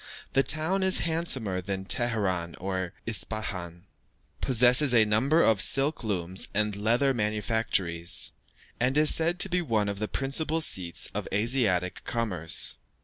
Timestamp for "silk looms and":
5.61-6.75